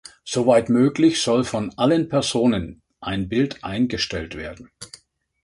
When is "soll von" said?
1.21-1.77